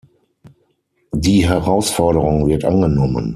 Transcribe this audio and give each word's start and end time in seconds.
Die 1.13 1.47
Herausforderung 1.47 2.47
wird 2.47 2.65
angenommen. 2.65 3.29